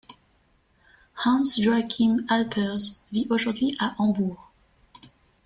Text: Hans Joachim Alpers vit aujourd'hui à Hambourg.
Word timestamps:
Hans 1.23 1.59
Joachim 1.59 2.25
Alpers 2.27 3.05
vit 3.11 3.27
aujourd'hui 3.29 3.75
à 3.79 3.93
Hambourg. 3.99 4.51